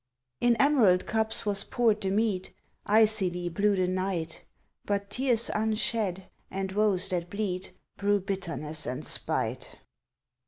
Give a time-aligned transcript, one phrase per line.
[0.39, 2.49] In emerald cups was poured the mead;
[2.87, 4.43] Icily blew the night.
[4.83, 9.69] (But tears unshed and woes that bleed Brew bitterness and spite.)